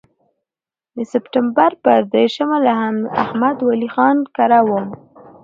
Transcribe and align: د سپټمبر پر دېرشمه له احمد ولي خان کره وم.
د 0.95 0.97
سپټمبر 1.11 1.71
پر 1.83 1.99
دېرشمه 2.15 2.57
له 2.65 2.71
احمد 3.23 3.57
ولي 3.67 3.89
خان 3.95 4.17
کره 4.35 4.59
وم. 4.67 4.87